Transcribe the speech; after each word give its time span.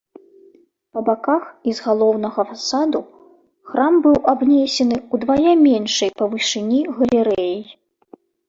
Па 0.95 0.99
баках 1.09 1.43
і 1.71 1.73
з 1.79 1.85
галоўнага 1.87 2.45
фасаду 2.53 3.01
храм 3.73 3.93
быў 4.07 4.17
абнесены 4.33 4.97
ўдвая 5.15 5.53
меншай 5.65 6.09
па 6.23 6.33
вышыні 6.33 6.79
галерэяй. 7.01 7.59